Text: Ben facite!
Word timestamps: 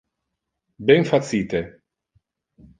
Ben 0.79 1.05
facite! 1.11 1.61